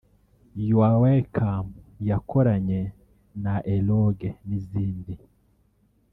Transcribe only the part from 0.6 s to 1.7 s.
You are welcome